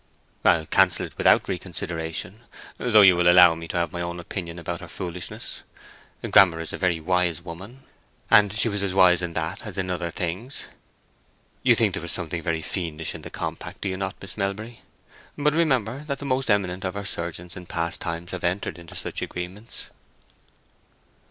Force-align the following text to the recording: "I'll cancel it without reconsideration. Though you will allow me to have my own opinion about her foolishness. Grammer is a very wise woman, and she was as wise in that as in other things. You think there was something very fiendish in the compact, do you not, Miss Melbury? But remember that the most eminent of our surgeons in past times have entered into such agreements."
"I'll 0.43 0.65
cancel 0.65 1.05
it 1.05 1.15
without 1.15 1.47
reconsideration. 1.47 2.39
Though 2.79 3.01
you 3.03 3.15
will 3.15 3.29
allow 3.29 3.53
me 3.53 3.67
to 3.67 3.77
have 3.77 3.91
my 3.91 4.01
own 4.01 4.19
opinion 4.19 4.57
about 4.57 4.81
her 4.81 4.87
foolishness. 4.87 5.61
Grammer 6.27 6.59
is 6.59 6.73
a 6.73 6.77
very 6.79 6.99
wise 6.99 7.43
woman, 7.45 7.83
and 8.31 8.51
she 8.51 8.67
was 8.67 8.81
as 8.81 8.95
wise 8.95 9.21
in 9.21 9.33
that 9.33 9.61
as 9.63 9.77
in 9.77 9.91
other 9.91 10.09
things. 10.09 10.63
You 11.61 11.75
think 11.75 11.93
there 11.93 12.01
was 12.01 12.11
something 12.11 12.41
very 12.41 12.63
fiendish 12.63 13.13
in 13.13 13.21
the 13.21 13.29
compact, 13.29 13.81
do 13.81 13.89
you 13.89 13.95
not, 13.97 14.15
Miss 14.19 14.37
Melbury? 14.37 14.81
But 15.37 15.53
remember 15.53 16.03
that 16.07 16.17
the 16.17 16.25
most 16.25 16.49
eminent 16.49 16.83
of 16.83 16.97
our 16.97 17.05
surgeons 17.05 17.55
in 17.55 17.67
past 17.67 18.01
times 18.01 18.31
have 18.31 18.43
entered 18.43 18.79
into 18.79 18.95
such 18.95 19.21
agreements." 19.21 19.85